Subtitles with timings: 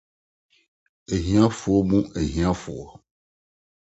[1.13, 2.75] Ahiafo mu Ahiafo